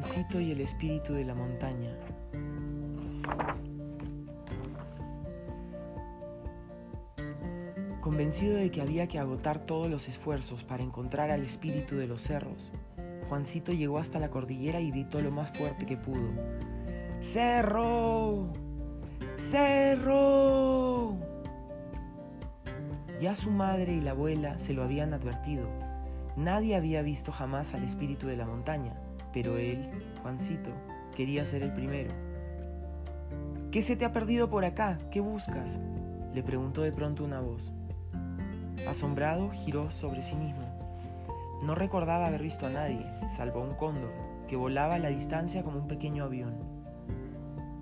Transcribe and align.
Juancito 0.00 0.40
y 0.40 0.50
el 0.50 0.62
espíritu 0.62 1.12
de 1.12 1.26
la 1.26 1.34
montaña. 1.34 1.94
Convencido 8.00 8.56
de 8.56 8.70
que 8.70 8.80
había 8.80 9.08
que 9.08 9.18
agotar 9.18 9.66
todos 9.66 9.90
los 9.90 10.08
esfuerzos 10.08 10.64
para 10.64 10.82
encontrar 10.82 11.30
al 11.30 11.42
espíritu 11.44 11.96
de 11.96 12.06
los 12.06 12.22
cerros, 12.22 12.72
Juancito 13.28 13.74
llegó 13.74 13.98
hasta 13.98 14.18
la 14.18 14.30
cordillera 14.30 14.80
y 14.80 14.90
gritó 14.90 15.20
lo 15.20 15.30
más 15.32 15.50
fuerte 15.50 15.84
que 15.84 15.98
pudo. 15.98 16.30
¡Cerro! 17.20 18.48
¡Cerro! 19.50 21.18
Ya 23.20 23.34
su 23.34 23.50
madre 23.50 23.92
y 23.92 24.00
la 24.00 24.12
abuela 24.12 24.56
se 24.56 24.72
lo 24.72 24.82
habían 24.82 25.12
advertido. 25.12 25.68
Nadie 26.38 26.74
había 26.74 27.02
visto 27.02 27.32
jamás 27.32 27.74
al 27.74 27.84
espíritu 27.84 28.28
de 28.28 28.38
la 28.38 28.46
montaña, 28.46 28.94
pero 29.32 29.56
él, 29.56 29.88
Juancito, 30.22 30.70
quería 31.14 31.44
ser 31.46 31.62
el 31.62 31.72
primero. 31.72 32.10
¿Qué 33.70 33.82
se 33.82 33.96
te 33.96 34.04
ha 34.04 34.12
perdido 34.12 34.50
por 34.50 34.64
acá? 34.64 34.98
¿Qué 35.10 35.20
buscas? 35.20 35.78
le 36.34 36.42
preguntó 36.42 36.82
de 36.82 36.92
pronto 36.92 37.24
una 37.24 37.40
voz. 37.40 37.72
Asombrado, 38.88 39.50
giró 39.50 39.90
sobre 39.90 40.22
sí 40.22 40.34
mismo. 40.36 40.62
No 41.62 41.74
recordaba 41.74 42.26
haber 42.26 42.42
visto 42.42 42.66
a 42.66 42.70
nadie, 42.70 43.04
salvo 43.36 43.60
a 43.60 43.64
un 43.64 43.74
cóndor, 43.74 44.12
que 44.48 44.56
volaba 44.56 44.94
a 44.94 44.98
la 44.98 45.08
distancia 45.08 45.62
como 45.62 45.78
un 45.78 45.88
pequeño 45.88 46.24
avión. 46.24 46.54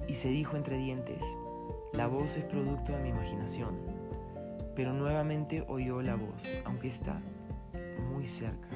Y 0.08 0.14
se 0.14 0.28
dijo 0.28 0.56
entre 0.56 0.78
dientes, 0.78 1.22
la 1.92 2.06
voz 2.06 2.36
es 2.36 2.44
producto 2.44 2.92
de 2.92 3.02
mi 3.02 3.10
imaginación. 3.10 3.76
Pero 4.74 4.92
nuevamente 4.92 5.64
oyó 5.68 6.02
la 6.02 6.16
voz, 6.16 6.42
aunque 6.64 6.88
está 6.88 7.20
muy 8.12 8.26
cerca. 8.26 8.68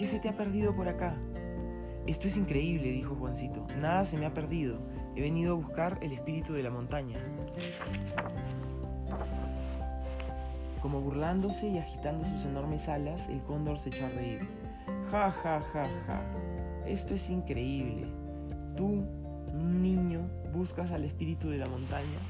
¿Qué 0.00 0.06
se 0.06 0.18
te 0.18 0.30
ha 0.30 0.32
perdido 0.32 0.74
por 0.74 0.88
acá? 0.88 1.14
Esto 2.06 2.26
es 2.26 2.38
increíble, 2.38 2.90
dijo 2.90 3.14
Juancito. 3.16 3.66
Nada 3.82 4.06
se 4.06 4.16
me 4.16 4.24
ha 4.24 4.32
perdido. 4.32 4.78
He 5.14 5.20
venido 5.20 5.52
a 5.52 5.56
buscar 5.56 5.98
el 6.00 6.12
espíritu 6.12 6.54
de 6.54 6.62
la 6.62 6.70
montaña. 6.70 7.18
Como 10.80 11.02
burlándose 11.02 11.68
y 11.68 11.76
agitando 11.76 12.26
sus 12.26 12.46
enormes 12.46 12.88
alas, 12.88 13.28
el 13.28 13.42
cóndor 13.42 13.78
se 13.78 13.90
echó 13.90 14.06
a 14.06 14.08
reír. 14.08 14.40
Ja, 15.10 15.30
ja, 15.32 15.60
ja, 15.70 15.84
ja. 16.06 16.22
Esto 16.86 17.12
es 17.12 17.28
increíble. 17.28 18.06
Tú, 18.78 19.04
un 19.52 19.82
niño, 19.82 20.22
buscas 20.50 20.90
al 20.92 21.04
espíritu 21.04 21.50
de 21.50 21.58
la 21.58 21.68
montaña. 21.68 22.20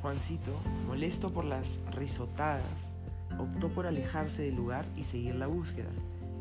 Juancito, 0.00 0.58
molesto 0.88 1.32
por 1.32 1.44
las 1.44 1.68
risotadas, 1.92 2.64
optó 3.38 3.68
por 3.68 3.86
alejarse 3.86 4.42
del 4.42 4.56
lugar 4.56 4.84
y 4.96 5.04
seguir 5.04 5.36
la 5.36 5.46
búsqueda, 5.46 5.90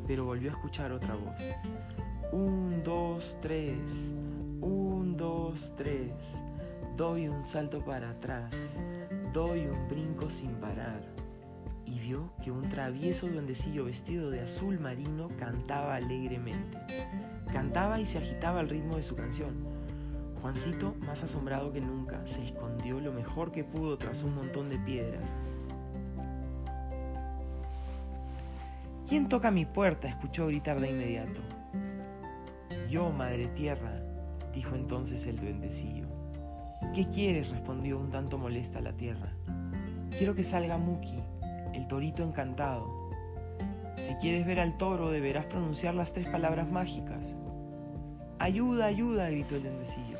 pero 0.07 0.25
volvió 0.25 0.52
a 0.52 0.53
escuchar 0.53 0.91
otra 0.91 1.16
voz. 1.16 1.35
Un, 2.31 2.81
dos, 2.83 3.35
tres. 3.41 3.77
Un, 4.61 5.16
dos, 5.17 5.73
tres. 5.75 6.11
Doy 6.97 7.27
un 7.27 7.43
salto 7.45 7.83
para 7.83 8.11
atrás. 8.11 8.52
Doy 9.33 9.67
un 9.67 9.88
brinco 9.89 10.30
sin 10.30 10.52
parar. 10.55 11.02
Y 11.85 11.99
vio 11.99 12.31
que 12.43 12.52
un 12.52 12.69
travieso 12.69 13.27
duendecillo 13.27 13.85
vestido 13.85 14.30
de 14.30 14.41
azul 14.41 14.80
marino 14.80 15.30
cantaba 15.38 15.95
alegremente. 15.95 16.77
Cantaba 17.52 17.99
y 17.99 18.05
se 18.05 18.19
agitaba 18.19 18.59
al 18.59 18.69
ritmo 18.69 18.95
de 18.95 19.03
su 19.03 19.15
canción. 19.15 19.81
Juancito, 20.41 20.95
más 21.05 21.21
asombrado 21.21 21.71
que 21.71 21.81
nunca, 21.81 22.25
se 22.25 22.43
escondió 22.43 22.99
lo 22.99 23.11
mejor 23.11 23.52
que 23.52 23.63
pudo 23.63 23.97
tras 23.97 24.23
un 24.23 24.36
montón 24.36 24.69
de 24.69 24.80
piedras. 24.80 25.23
¿Quién 29.12 29.28
toca 29.28 29.52
mi 29.52 29.66
puerta? 29.66 30.08
escuchó 30.08 30.48
gritar 30.48 30.80
de 30.80 30.90
inmediato. 30.90 31.42
Yo, 32.90 33.09
madre 33.12 33.48
tierra, 33.48 33.99
dijo 34.54 34.73
entonces 34.73 35.26
el 35.26 35.36
duendecillo. 35.36 36.05
¿Qué 36.95 37.10
quieres? 37.10 37.50
respondió 37.50 38.00
un 38.00 38.10
tanto 38.10 38.38
molesta 38.38 38.80
la 38.80 38.94
tierra. 38.94 39.33
Quiero 40.17 40.33
que 40.33 40.45
salga 40.45 40.77
Muki, 40.77 41.17
el 41.73 41.89
torito 41.89 42.23
encantado. 42.23 42.88
Si 43.98 44.14
quieres 44.21 44.45
ver 44.45 44.61
al 44.61 44.77
toro, 44.77 45.11
deberás 45.11 45.45
pronunciar 45.48 45.94
las 45.94 46.14
tres 46.14 46.30
palabras 46.30 46.71
mágicas. 46.71 47.36
Ayuda, 48.39 48.86
ayuda, 48.86 49.30
gritó 49.30 49.58
el 49.58 49.64
duendecillo. 49.64 50.20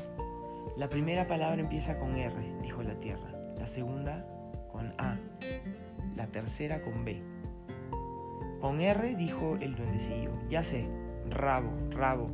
La 0.76 0.90
primera 0.90 1.26
palabra 1.26 1.62
empieza 1.62 1.98
con 1.98 2.14
R, 2.14 2.34
dijo 2.60 2.82
la 2.82 3.00
tierra. 3.00 3.32
La 3.58 3.66
segunda 3.68 4.26
con 4.70 4.92
A. 4.98 5.16
La 6.14 6.26
tercera 6.26 6.82
con 6.82 7.06
B. 7.06 7.31
Con 8.62 8.80
R, 8.80 9.16
dijo 9.16 9.56
el 9.60 9.74
duendecillo. 9.74 10.30
Ya 10.48 10.62
sé, 10.62 10.86
rabo, 11.28 11.72
rabo. 11.90 12.30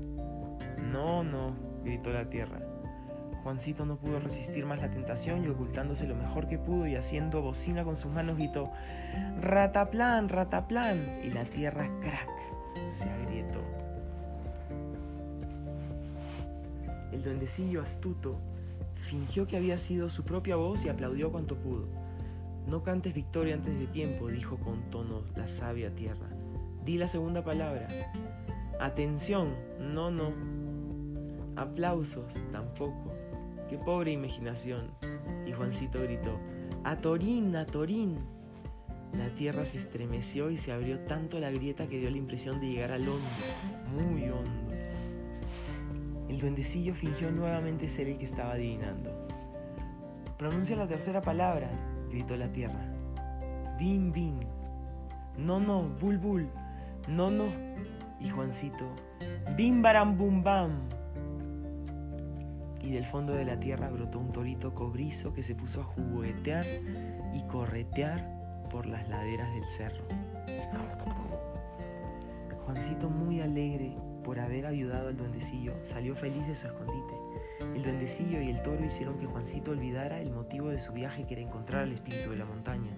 No, 0.93 1.25
no, 1.25 1.55
gritó 1.83 2.11
la 2.11 2.28
tierra. 2.28 2.61
Juancito 3.43 3.87
no 3.87 3.97
pudo 3.97 4.21
resistir 4.21 4.67
más 4.67 4.78
la 4.78 4.91
tentación 4.91 5.43
y 5.43 5.49
ocultándose 5.49 6.06
lo 6.06 6.15
mejor 6.15 6.47
que 6.47 6.59
pudo 6.59 6.87
y 6.87 6.97
haciendo 6.97 7.41
bocina 7.41 7.83
con 7.83 7.97
sus 7.97 8.12
manos 8.12 8.37
gritó, 8.37 8.71
Rataplan, 9.41 10.28
rataplan. 10.28 11.21
Y 11.25 11.31
la 11.31 11.44
tierra, 11.47 11.88
crack, 12.03 12.28
se 12.99 13.09
agrietó. 13.09 13.62
El 17.11 17.22
duendecillo 17.25 17.81
astuto 17.81 18.38
fingió 19.09 19.47
que 19.47 19.56
había 19.56 19.78
sido 19.78 20.11
su 20.11 20.25
propia 20.25 20.56
voz 20.56 20.84
y 20.84 20.91
aplaudió 20.91 21.33
cuanto 21.33 21.56
pudo. 21.56 21.87
No 22.69 22.83
cantes 22.83 23.15
victoria 23.15 23.55
antes 23.55 23.79
de 23.79 23.87
tiempo, 23.87 24.29
dijo 24.29 24.59
con 24.59 24.91
tono 24.91 25.23
la 25.34 25.49
sabia 25.49 25.91
tierra. 25.95 26.29
Di 26.84 26.99
la 26.99 27.09
segunda 27.09 27.43
palabra. 27.43 27.89
Atención, 28.79 29.55
no, 29.81 30.11
no. 30.11 30.33
Aplausos, 31.56 32.34
tampoco. 32.53 33.15
Qué 33.71 33.79
pobre 33.79 34.12
imaginación. 34.12 34.91
Y 35.47 35.53
Juancito 35.53 36.03
gritó, 36.03 36.39
¡A 36.84 36.97
Torín, 36.97 37.56
a 37.56 37.65
Torín! 37.65 38.19
La 39.17 39.31
tierra 39.35 39.65
se 39.65 39.79
estremeció 39.79 40.50
y 40.50 40.59
se 40.59 40.71
abrió 40.71 40.99
tanto 41.00 41.41
la 41.41 41.50
grieta 41.50 41.87
que 41.87 41.99
dio 41.99 42.11
la 42.11 42.19
impresión 42.19 42.61
de 42.61 42.69
llegar 42.69 42.93
al 42.93 43.09
hondo, 43.09 43.29
muy 43.95 44.29
hondo. 44.29 44.75
El 46.29 46.39
duendecillo 46.39 46.95
fingió 46.95 47.31
nuevamente 47.31 47.89
ser 47.89 48.09
el 48.09 48.19
que 48.19 48.27
estaba 48.27 48.53
adivinando. 48.53 49.11
Pronuncia 50.38 50.76
la 50.76 50.87
tercera 50.87 51.21
palabra, 51.21 51.69
gritó 52.10 52.37
la 52.37 52.47
tierra. 52.53 52.81
Bim, 53.76 54.12
bim. 54.12 54.38
No, 55.37 55.59
no, 55.59 55.82
bul, 55.82 56.16
bul. 56.16 56.49
No, 57.09 57.28
no. 57.28 57.47
Y 58.21 58.31
Juancito, 58.31 58.84
bim, 59.56 59.82
baram, 59.82 60.16
bum, 60.16 60.44
bam. 60.44 60.88
Y 62.81 62.93
del 62.93 63.04
fondo 63.06 63.32
de 63.34 63.47
la 63.47 63.59
tierra 63.59 63.91
brotó 63.91 64.21
un 64.21 64.31
torito 64.31 64.72
cobrizo 64.76 65.34
que 65.34 65.43
se 65.43 65.56
puso 65.56 65.81
a 65.81 65.84
juguetear 65.84 66.65
y 67.34 67.43
corretear 67.49 68.25
por 68.70 68.87
las 68.87 69.09
laderas 69.09 69.53
del 69.53 69.66
cerro. 69.66 70.05
Juancito, 72.65 73.10
muy 73.10 73.41
alegre 73.41 73.97
por 74.28 74.41
haber 74.41 74.66
ayudado 74.66 75.09
al 75.09 75.16
duendecillo, 75.16 75.72
salió 75.84 76.15
feliz 76.15 76.47
de 76.47 76.55
su 76.55 76.66
escondite. 76.66 77.15
El 77.75 77.83
duendecillo 77.83 78.43
y 78.43 78.50
el 78.50 78.62
toro 78.62 78.84
hicieron 78.84 79.19
que 79.19 79.25
Juancito 79.25 79.71
olvidara 79.71 80.21
el 80.21 80.34
motivo 80.34 80.69
de 80.69 80.78
su 80.81 80.93
viaje 80.93 81.25
que 81.25 81.33
era 81.33 81.43
encontrar 81.43 81.84
al 81.84 81.93
espíritu 81.93 82.28
de 82.28 82.37
la 82.37 82.44
montaña, 82.44 82.91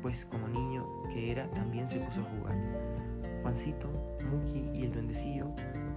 pues 0.00 0.24
como 0.26 0.46
niño 0.46 0.86
que 1.12 1.32
era, 1.32 1.50
también 1.50 1.88
se 1.88 1.98
puso 1.98 2.20
a 2.20 2.38
jugar. 2.38 2.54
Juancito, 3.42 3.88
Muki 4.30 4.78
y 4.78 4.84
el 4.84 4.92
duendecillo 4.92 5.48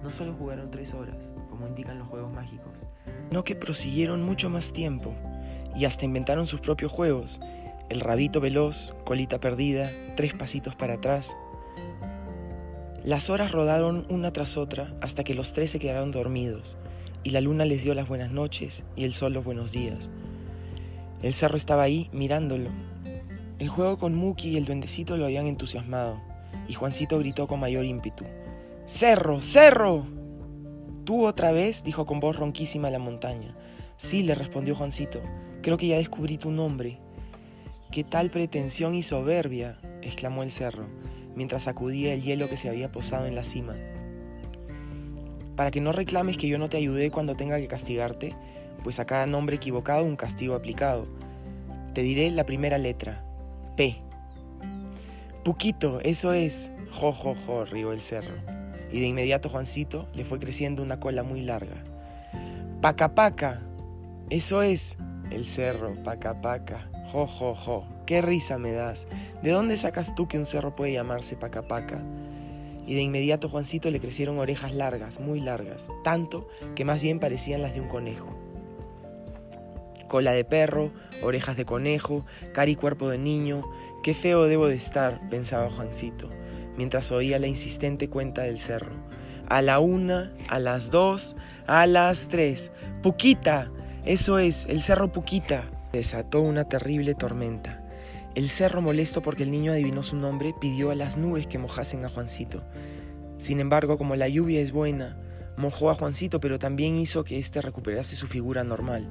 no 0.02 0.10
solo 0.10 0.34
jugaron 0.34 0.72
tres 0.72 0.92
horas, 0.92 1.30
como 1.48 1.68
indican 1.68 2.00
los 2.00 2.08
juegos 2.08 2.32
mágicos, 2.32 2.82
no 3.30 3.44
que 3.44 3.54
prosiguieron 3.54 4.24
mucho 4.24 4.50
más 4.50 4.72
tiempo 4.72 5.14
y 5.76 5.84
hasta 5.84 6.04
inventaron 6.04 6.48
sus 6.48 6.60
propios 6.60 6.90
juegos. 6.90 7.38
El 7.88 8.00
rabito 8.00 8.40
veloz, 8.40 8.92
colita 9.04 9.38
perdida, 9.38 9.88
tres 10.16 10.34
pasitos 10.34 10.74
para 10.74 10.94
atrás. 10.94 11.36
Las 13.06 13.30
horas 13.30 13.52
rodaron 13.52 14.04
una 14.08 14.32
tras 14.32 14.56
otra 14.56 14.92
hasta 15.00 15.22
que 15.22 15.34
los 15.34 15.52
tres 15.52 15.70
se 15.70 15.78
quedaron 15.78 16.10
dormidos 16.10 16.76
y 17.22 17.30
la 17.30 17.40
luna 17.40 17.64
les 17.64 17.84
dio 17.84 17.94
las 17.94 18.08
buenas 18.08 18.32
noches 18.32 18.82
y 18.96 19.04
el 19.04 19.14
sol 19.14 19.32
los 19.32 19.44
buenos 19.44 19.70
días. 19.70 20.10
El 21.22 21.32
cerro 21.32 21.56
estaba 21.56 21.84
ahí 21.84 22.10
mirándolo. 22.12 22.70
El 23.60 23.68
juego 23.68 23.96
con 23.96 24.16
Muki 24.16 24.48
y 24.48 24.56
el 24.56 24.64
duendecito 24.64 25.16
lo 25.16 25.26
habían 25.26 25.46
entusiasmado 25.46 26.20
y 26.66 26.74
Juancito 26.74 27.20
gritó 27.20 27.46
con 27.46 27.60
mayor 27.60 27.84
ímpetu. 27.84 28.24
¡Cerro! 28.86 29.40
¡Cerro! 29.40 30.04
¿Tú 31.04 31.26
otra 31.26 31.52
vez? 31.52 31.84
dijo 31.84 32.06
con 32.06 32.18
voz 32.18 32.34
ronquísima 32.34 32.90
la 32.90 32.98
montaña. 32.98 33.54
Sí, 33.98 34.24
le 34.24 34.34
respondió 34.34 34.74
Juancito. 34.74 35.20
Creo 35.62 35.78
que 35.78 35.86
ya 35.86 35.98
descubrí 35.98 36.38
tu 36.38 36.50
nombre. 36.50 36.98
¿Qué 37.92 38.02
tal 38.02 38.30
pretensión 38.30 38.96
y 38.96 39.04
soberbia? 39.04 39.78
exclamó 40.02 40.42
el 40.42 40.50
cerro, 40.50 40.88
mientras 41.36 41.64
sacudía 41.64 42.12
el 42.12 42.22
hielo 42.22 42.48
que 42.48 42.56
se 42.56 42.68
había 42.68 42.90
posado 42.90 43.26
en 43.26 43.36
la 43.36 43.44
cima. 43.44 43.76
Para 45.54 45.70
que 45.70 45.80
no 45.80 45.92
reclames 45.92 46.36
que 46.36 46.48
yo 46.48 46.58
no 46.58 46.68
te 46.68 46.78
ayudé 46.78 47.10
cuando 47.10 47.36
tenga 47.36 47.58
que 47.58 47.68
castigarte, 47.68 48.34
pues 48.82 48.98
a 48.98 49.04
cada 49.04 49.26
nombre 49.26 49.56
equivocado 49.56 50.04
un 50.04 50.16
castigo 50.16 50.54
aplicado. 50.54 51.06
Te 51.94 52.02
diré 52.02 52.30
la 52.30 52.44
primera 52.44 52.78
letra, 52.78 53.24
P. 53.76 53.96
Puquito, 55.44 56.00
eso 56.00 56.32
es. 56.32 56.70
Jo, 56.90 57.12
jo, 57.12 57.34
jo, 57.46 57.64
el 57.64 58.00
cerro. 58.00 58.34
y 58.90 59.00
de 59.00 59.06
inmediato 59.06 59.48
Juancito 59.48 60.08
le 60.14 60.24
fue 60.24 60.38
creciendo 60.38 60.82
una 60.82 60.98
cola 60.98 61.22
muy 61.22 61.42
larga. 61.42 61.76
Paca 62.80 63.14
paca, 63.14 63.60
eso 64.30 64.62
es 64.62 64.96
el 65.30 65.44
cerro, 65.44 65.94
paca 66.04 66.40
paca, 66.40 66.88
jo 67.12 67.26
jo 67.26 67.54
jo, 67.54 67.84
qué 68.06 68.22
risa 68.22 68.58
me 68.58 68.72
das. 68.72 69.06
¿De 69.42 69.50
dónde 69.50 69.76
sacas 69.76 70.14
tú 70.14 70.28
que 70.28 70.38
un 70.38 70.46
cerro 70.46 70.74
puede 70.74 70.92
llamarse 70.92 71.36
paca 71.36 71.62
paca? 71.62 72.02
Y 72.86 72.94
de 72.94 73.02
inmediato 73.02 73.48
Juancito 73.48 73.90
le 73.90 74.00
crecieron 74.00 74.38
orejas 74.38 74.72
largas, 74.72 75.20
muy 75.20 75.40
largas, 75.40 75.88
tanto 76.04 76.48
que 76.74 76.84
más 76.84 77.02
bien 77.02 77.18
parecían 77.18 77.62
las 77.62 77.74
de 77.74 77.80
un 77.80 77.88
conejo. 77.88 78.28
Cola 80.08 80.32
de 80.32 80.44
perro, 80.44 80.92
orejas 81.22 81.56
de 81.56 81.64
conejo, 81.64 82.24
cara 82.52 82.70
y 82.70 82.76
cuerpo 82.76 83.08
de 83.08 83.18
niño, 83.18 83.62
qué 84.04 84.14
feo 84.14 84.44
debo 84.44 84.68
de 84.68 84.76
estar, 84.76 85.20
pensaba 85.28 85.70
Juancito 85.70 86.30
mientras 86.76 87.10
oía 87.10 87.38
la 87.38 87.46
insistente 87.46 88.08
cuenta 88.08 88.42
del 88.42 88.58
cerro. 88.58 88.94
A 89.48 89.62
la 89.62 89.78
una, 89.78 90.32
a 90.48 90.58
las 90.58 90.90
dos, 90.90 91.36
a 91.66 91.86
las 91.86 92.28
tres. 92.28 92.70
Puquita, 93.02 93.70
eso 94.04 94.38
es, 94.38 94.66
el 94.68 94.82
cerro 94.82 95.12
Puquita. 95.12 95.64
Desató 95.92 96.40
una 96.40 96.68
terrible 96.68 97.14
tormenta. 97.14 97.75
El 98.36 98.50
cerro, 98.50 98.82
molesto 98.82 99.22
porque 99.22 99.44
el 99.44 99.50
niño 99.50 99.72
adivinó 99.72 100.02
su 100.02 100.14
nombre, 100.14 100.54
pidió 100.60 100.90
a 100.90 100.94
las 100.94 101.16
nubes 101.16 101.46
que 101.46 101.56
mojasen 101.56 102.04
a 102.04 102.10
Juancito. 102.10 102.62
Sin 103.38 103.60
embargo, 103.60 103.96
como 103.96 104.14
la 104.14 104.28
lluvia 104.28 104.60
es 104.60 104.72
buena, 104.72 105.16
mojó 105.56 105.88
a 105.88 105.94
Juancito, 105.94 106.38
pero 106.38 106.58
también 106.58 106.96
hizo 106.96 107.24
que 107.24 107.38
éste 107.38 107.62
recuperase 107.62 108.14
su 108.14 108.26
figura 108.26 108.62
normal. 108.62 109.08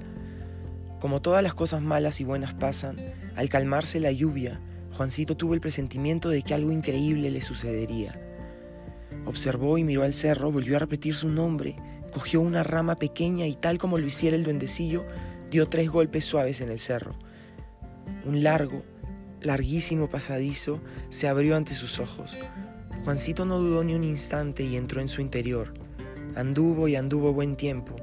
Como 1.01 1.23
todas 1.23 1.41
las 1.41 1.55
cosas 1.55 1.81
malas 1.81 2.21
y 2.21 2.23
buenas 2.23 2.53
pasan, 2.53 2.97
al 3.35 3.49
calmarse 3.49 3.99
la 3.99 4.11
lluvia, 4.11 4.61
Juancito 4.91 5.35
tuvo 5.35 5.55
el 5.55 5.59
presentimiento 5.59 6.29
de 6.29 6.43
que 6.43 6.53
algo 6.53 6.71
increíble 6.71 7.31
le 7.31 7.41
sucedería. 7.41 8.21
Observó 9.25 9.79
y 9.79 9.83
miró 9.83 10.03
al 10.03 10.13
cerro, 10.13 10.51
volvió 10.51 10.75
a 10.75 10.79
repetir 10.81 11.15
su 11.15 11.29
nombre, 11.29 11.77
cogió 12.13 12.41
una 12.41 12.61
rama 12.61 12.97
pequeña 12.97 13.47
y 13.47 13.55
tal 13.55 13.79
como 13.79 13.97
lo 13.97 14.05
hiciera 14.05 14.35
el 14.35 14.43
duendecillo, 14.43 15.03
dio 15.49 15.67
tres 15.67 15.89
golpes 15.89 16.25
suaves 16.25 16.61
en 16.61 16.69
el 16.69 16.77
cerro. 16.77 17.15
Un 18.23 18.43
largo, 18.43 18.83
larguísimo 19.45 20.09
pasadizo 20.09 20.81
se 21.09 21.27
abrió 21.27 21.55
ante 21.55 21.73
sus 21.73 21.99
ojos. 21.99 22.37
Juancito 23.03 23.45
no 23.45 23.59
dudó 23.59 23.83
ni 23.83 23.93
un 23.93 24.03
instante 24.03 24.63
y 24.63 24.75
entró 24.75 25.01
en 25.01 25.09
su 25.09 25.21
interior. 25.21 25.73
Anduvo 26.35 26.87
y 26.87 26.95
anduvo 26.95 27.33
buen 27.33 27.55
tiempo. 27.55 27.95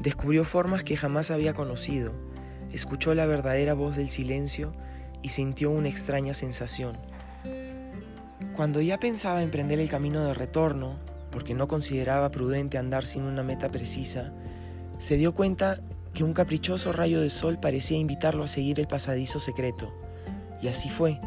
Descubrió 0.00 0.44
formas 0.44 0.84
que 0.84 0.96
jamás 0.96 1.30
había 1.30 1.54
conocido. 1.54 2.12
Escuchó 2.72 3.14
la 3.14 3.26
verdadera 3.26 3.74
voz 3.74 3.96
del 3.96 4.10
silencio 4.10 4.72
y 5.22 5.30
sintió 5.30 5.70
una 5.70 5.88
extraña 5.88 6.34
sensación. 6.34 6.98
Cuando 8.54 8.80
ya 8.80 8.98
pensaba 8.98 9.42
emprender 9.42 9.80
el 9.80 9.88
camino 9.88 10.24
de 10.24 10.34
retorno, 10.34 10.98
porque 11.30 11.54
no 11.54 11.68
consideraba 11.68 12.30
prudente 12.30 12.78
andar 12.78 13.06
sin 13.06 13.22
una 13.22 13.42
meta 13.42 13.70
precisa, 13.70 14.32
se 14.98 15.16
dio 15.16 15.34
cuenta 15.34 15.80
que 16.12 16.24
un 16.24 16.34
caprichoso 16.34 16.92
rayo 16.92 17.20
de 17.20 17.30
sol 17.30 17.58
parecía 17.60 17.96
invitarlo 17.96 18.44
a 18.44 18.48
seguir 18.48 18.80
el 18.80 18.88
pasadizo 18.88 19.40
secreto. 19.40 19.92
Y 20.62 20.68
así 20.68 20.88
fue. 20.90 21.20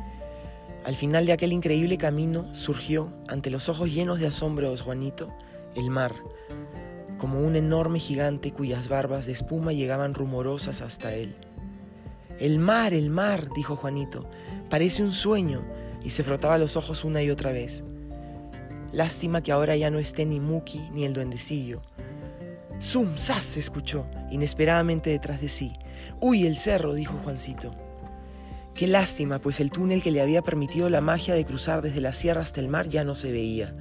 Al 0.83 0.95
final 0.95 1.25
de 1.25 1.33
aquel 1.33 1.53
increíble 1.53 1.97
camino 1.97 2.53
surgió, 2.55 3.11
ante 3.27 3.49
los 3.49 3.69
ojos 3.69 3.89
llenos 3.89 4.19
de 4.19 4.27
asombro 4.27 4.71
de 4.71 4.77
Juanito, 4.77 5.29
el 5.75 5.89
mar, 5.89 6.13
como 7.19 7.39
un 7.39 7.55
enorme 7.55 7.99
gigante 7.99 8.51
cuyas 8.51 8.87
barbas 8.87 9.27
de 9.27 9.33
espuma 9.33 9.73
llegaban 9.73 10.15
rumorosas 10.15 10.81
hasta 10.81 11.13
él. 11.13 11.35
El 12.39 12.57
mar, 12.57 12.95
el 12.95 13.11
mar, 13.11 13.49
dijo 13.55 13.75
Juanito, 13.75 14.25
parece 14.71 15.03
un 15.03 15.11
sueño, 15.11 15.61
y 16.03 16.09
se 16.09 16.23
frotaba 16.23 16.57
los 16.57 16.75
ojos 16.75 17.03
una 17.05 17.21
y 17.21 17.29
otra 17.29 17.51
vez. 17.51 17.83
Lástima 18.91 19.41
que 19.41 19.51
ahora 19.51 19.75
ya 19.75 19.91
no 19.91 19.99
esté 19.99 20.25
ni 20.25 20.39
Muki 20.39 20.89
ni 20.93 21.05
el 21.05 21.13
duendecillo. 21.13 21.83
¡Zum! 22.79 23.15
¡Sas! 23.17 23.43
se 23.43 23.59
escuchó 23.59 24.07
inesperadamente 24.31 25.11
detrás 25.11 25.39
de 25.39 25.49
sí. 25.49 25.73
¡Uy, 26.19 26.47
el 26.47 26.57
cerro! 26.57 26.95
dijo 26.95 27.13
Juancito. 27.23 27.71
Qué 28.81 28.87
lástima, 28.87 29.37
pues 29.37 29.59
el 29.59 29.69
túnel 29.69 30.01
que 30.01 30.09
le 30.09 30.23
había 30.23 30.41
permitido 30.41 30.89
la 30.89 31.01
magia 31.01 31.35
de 31.35 31.45
cruzar 31.45 31.83
desde 31.83 32.01
la 32.01 32.13
sierra 32.13 32.41
hasta 32.41 32.59
el 32.59 32.67
mar 32.67 32.89
ya 32.89 33.03
no 33.03 33.13
se 33.13 33.31
veía. 33.31 33.75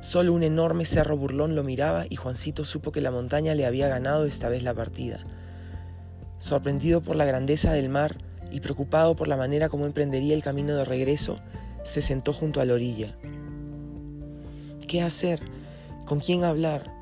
Solo 0.00 0.32
un 0.32 0.42
enorme 0.42 0.84
cerro 0.84 1.16
burlón 1.16 1.54
lo 1.54 1.62
miraba 1.62 2.04
y 2.10 2.16
Juancito 2.16 2.64
supo 2.64 2.90
que 2.90 3.00
la 3.00 3.12
montaña 3.12 3.54
le 3.54 3.66
había 3.66 3.86
ganado 3.86 4.24
esta 4.24 4.48
vez 4.48 4.64
la 4.64 4.74
partida. 4.74 5.20
Sorprendido 6.40 7.02
por 7.02 7.14
la 7.14 7.24
grandeza 7.24 7.72
del 7.72 7.88
mar 7.88 8.18
y 8.50 8.58
preocupado 8.58 9.14
por 9.14 9.28
la 9.28 9.36
manera 9.36 9.68
como 9.68 9.86
emprendería 9.86 10.34
el 10.34 10.42
camino 10.42 10.74
de 10.74 10.84
regreso, 10.84 11.38
se 11.84 12.02
sentó 12.02 12.32
junto 12.32 12.60
a 12.60 12.64
la 12.64 12.74
orilla. 12.74 13.14
¿Qué 14.88 15.02
hacer? 15.02 15.38
¿Con 16.04 16.18
quién 16.18 16.42
hablar? 16.42 16.92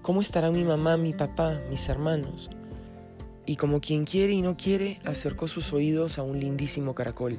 ¿Cómo 0.00 0.22
estarán 0.22 0.52
mi 0.52 0.64
mamá, 0.64 0.96
mi 0.96 1.12
papá, 1.12 1.60
mis 1.68 1.86
hermanos? 1.90 2.48
Y 3.46 3.56
como 3.56 3.80
quien 3.80 4.04
quiere 4.04 4.32
y 4.32 4.42
no 4.42 4.56
quiere, 4.56 5.00
acercó 5.04 5.48
sus 5.48 5.72
oídos 5.72 6.18
a 6.18 6.22
un 6.22 6.38
lindísimo 6.38 6.94
caracol. 6.94 7.38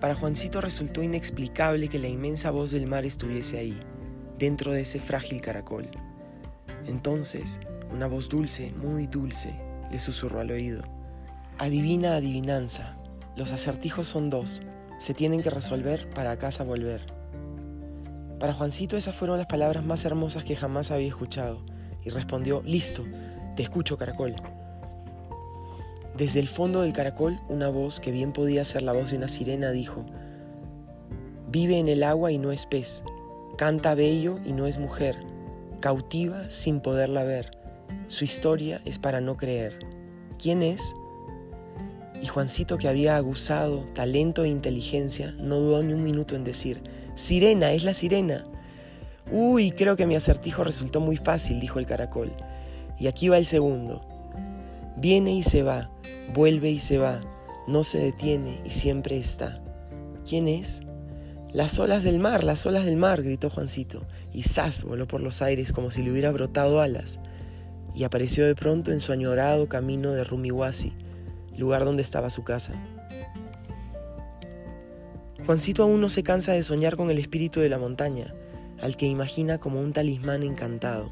Para 0.00 0.14
Juancito 0.14 0.60
resultó 0.60 1.02
inexplicable 1.02 1.88
que 1.88 1.98
la 1.98 2.08
inmensa 2.08 2.50
voz 2.50 2.70
del 2.70 2.86
mar 2.86 3.04
estuviese 3.04 3.58
ahí, 3.58 3.78
dentro 4.38 4.72
de 4.72 4.82
ese 4.82 5.00
frágil 5.00 5.40
caracol. 5.40 5.88
Entonces, 6.86 7.60
una 7.92 8.06
voz 8.06 8.28
dulce, 8.28 8.72
muy 8.72 9.06
dulce, 9.06 9.54
le 9.90 9.98
susurró 9.98 10.40
al 10.40 10.50
oído. 10.50 10.82
Adivina 11.58 12.16
adivinanza. 12.16 12.96
Los 13.36 13.52
acertijos 13.52 14.06
son 14.06 14.30
dos. 14.30 14.62
Se 14.98 15.14
tienen 15.14 15.42
que 15.42 15.50
resolver 15.50 16.08
para 16.10 16.38
casa 16.38 16.64
volver. 16.64 17.06
Para 18.38 18.52
Juancito 18.52 18.96
esas 18.96 19.16
fueron 19.16 19.38
las 19.38 19.46
palabras 19.46 19.84
más 19.84 20.04
hermosas 20.04 20.44
que 20.44 20.56
jamás 20.56 20.90
había 20.90 21.08
escuchado, 21.08 21.64
y 22.04 22.10
respondió, 22.10 22.62
Listo, 22.62 23.04
te 23.56 23.64
escucho, 23.64 23.96
caracol. 23.96 24.36
Desde 26.16 26.40
el 26.40 26.48
fondo 26.48 26.82
del 26.82 26.92
caracol, 26.92 27.40
una 27.48 27.68
voz, 27.68 28.00
que 28.00 28.10
bien 28.10 28.32
podía 28.32 28.64
ser 28.64 28.82
la 28.82 28.92
voz 28.92 29.10
de 29.10 29.16
una 29.16 29.28
sirena, 29.28 29.70
dijo, 29.70 30.04
Vive 31.48 31.78
en 31.78 31.88
el 31.88 32.02
agua 32.02 32.32
y 32.32 32.38
no 32.38 32.52
es 32.52 32.66
pez, 32.66 33.02
canta 33.58 33.94
bello 33.94 34.38
y 34.44 34.52
no 34.52 34.66
es 34.66 34.78
mujer, 34.78 35.16
cautiva 35.80 36.50
sin 36.50 36.80
poderla 36.80 37.24
ver, 37.24 37.56
su 38.08 38.24
historia 38.24 38.80
es 38.84 38.98
para 38.98 39.20
no 39.20 39.36
creer. 39.36 39.78
¿Quién 40.40 40.62
es? 40.62 40.80
Y 42.22 42.26
Juancito, 42.26 42.78
que 42.78 42.88
había 42.88 43.16
aguzado 43.16 43.84
talento 43.94 44.44
e 44.44 44.48
inteligencia, 44.48 45.32
no 45.38 45.56
dudó 45.56 45.82
ni 45.82 45.92
un 45.92 46.02
minuto 46.02 46.34
en 46.34 46.44
decir, 46.44 46.82
Sirena, 47.14 47.72
es 47.72 47.84
la 47.84 47.94
sirena. 47.94 48.46
Uy, 49.30 49.72
creo 49.72 49.96
que 49.96 50.06
mi 50.06 50.14
acertijo 50.14 50.62
resultó 50.62 51.00
muy 51.00 51.16
fácil, 51.16 51.60
dijo 51.60 51.78
el 51.78 51.86
caracol. 51.86 52.32
Y 52.98 53.06
aquí 53.06 53.28
va 53.28 53.38
el 53.38 53.46
segundo. 53.46 54.02
Viene 54.96 55.34
y 55.34 55.42
se 55.42 55.62
va, 55.62 55.90
vuelve 56.34 56.70
y 56.70 56.80
se 56.80 56.98
va, 56.98 57.20
no 57.66 57.84
se 57.84 57.98
detiene 57.98 58.60
y 58.64 58.70
siempre 58.70 59.18
está. 59.18 59.60
¿Quién 60.28 60.48
es? 60.48 60.80
Las 61.52 61.78
olas 61.78 62.02
del 62.02 62.18
mar, 62.18 62.44
las 62.44 62.64
olas 62.66 62.84
del 62.84 62.96
mar, 62.96 63.22
gritó 63.22 63.50
Juancito, 63.50 64.02
y 64.32 64.42
zas 64.42 64.84
voló 64.84 65.06
por 65.06 65.20
los 65.20 65.42
aires 65.42 65.72
como 65.72 65.90
si 65.90 66.02
le 66.02 66.10
hubiera 66.10 66.32
brotado 66.32 66.80
alas 66.80 67.20
y 67.96 68.04
apareció 68.04 68.46
de 68.46 68.54
pronto 68.54 68.92
en 68.92 69.00
su 69.00 69.10
añorado 69.10 69.68
camino 69.68 70.12
de 70.12 70.22
Rumiwasi, 70.22 70.92
lugar 71.56 71.86
donde 71.86 72.02
estaba 72.02 72.28
su 72.28 72.44
casa. 72.44 72.72
Juancito 75.46 75.82
aún 75.82 76.02
no 76.02 76.10
se 76.10 76.22
cansa 76.22 76.52
de 76.52 76.62
soñar 76.62 76.96
con 76.96 77.10
el 77.10 77.18
espíritu 77.18 77.60
de 77.60 77.70
la 77.70 77.78
montaña, 77.78 78.34
al 78.82 78.98
que 78.98 79.06
imagina 79.06 79.58
como 79.58 79.80
un 79.80 79.94
talismán 79.94 80.42
encantado. 80.42 81.10